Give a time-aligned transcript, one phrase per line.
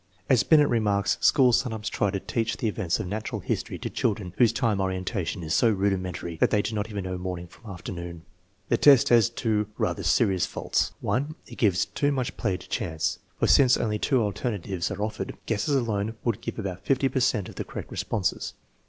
[0.31, 4.33] As Binet remarks, schools sometimes try to teach the events of national history to children
[4.39, 8.23] whose time orientation is so rudimentary that they do not even know morning from afternoon!
[8.69, 13.45] The test has two rather serious faults: (1) It gives too nuic&play to chance, for
[13.45, 17.91] since only two alternatives are offeredTguesses alone would give about fifty per cent of correct
[17.91, 18.55] responses.